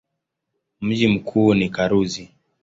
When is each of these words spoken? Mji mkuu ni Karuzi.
Mji 0.81 1.07
mkuu 1.07 1.53
ni 1.53 1.69
Karuzi. 1.69 2.29